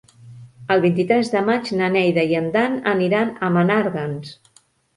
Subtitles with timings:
[0.75, 4.37] El vint-i-tres de maig na Neida i en Dan aniran a Menàrguens.